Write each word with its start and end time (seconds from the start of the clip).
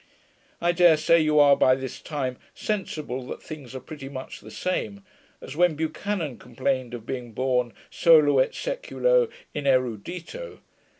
I 0.59 0.71
dare 0.71 0.97
say 0.97 1.19
you 1.19 1.37
are 1.39 1.55
by 1.55 1.75
this 1.75 2.01
time 2.01 2.39
sensible 2.55 3.27
that 3.27 3.43
things 3.43 3.75
are 3.75 3.79
pretty 3.79 4.09
much 4.09 4.39
the 4.39 4.49
same, 4.49 5.05
as 5.41 5.55
when 5.55 5.75
Buchanan 5.75 6.39
complained 6.39 6.95
of 6.95 7.05
being 7.05 7.33
born 7.33 7.71
solo 7.91 8.39
et 8.39 8.53
seculo 8.53 9.29
inerudito. 9.53 10.57